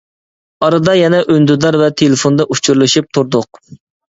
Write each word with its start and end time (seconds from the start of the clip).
ئارىدا 0.67 0.95
يەنە 0.99 1.19
ئۈندىدار 1.33 1.79
ۋە 1.83 1.91
تېلېفوندا 2.03 2.51
ئۇچۇرلىشىپ 2.57 3.13
تۇردۇق. 3.19 3.63